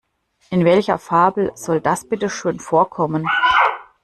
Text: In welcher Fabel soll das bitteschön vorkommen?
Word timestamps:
In 0.49 0.65
welcher 0.65 0.97
Fabel 0.97 1.51
soll 1.53 1.79
das 1.79 2.05
bitteschön 2.09 2.59
vorkommen? 2.59 3.27